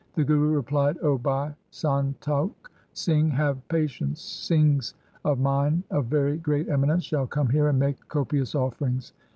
[0.15, 4.19] The Guru replied,' O Bhai Santokh Singh, have patience.
[4.19, 9.13] Singhs of mine of very great eminence shall come here and make copious offerings.